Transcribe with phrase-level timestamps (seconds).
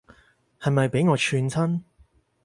[0.59, 1.83] 係咪畀我串親